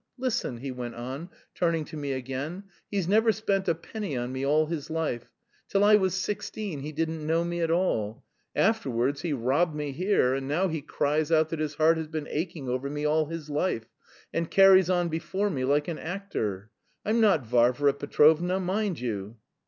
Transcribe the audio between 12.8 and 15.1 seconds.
me all his life, and carries on